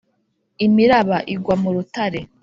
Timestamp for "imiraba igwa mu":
0.65-1.69